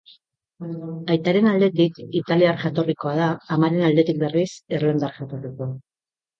Aitaren 1.15 1.49
aldetik, 1.51 1.99
italiar 2.21 2.59
jatorrikoa 2.65 3.15
da, 3.21 3.29
amaren 3.59 3.87
aldetik 3.93 4.21
berriz, 4.27 4.51
irlandar 4.81 5.17
jatorrikoa. 5.23 5.73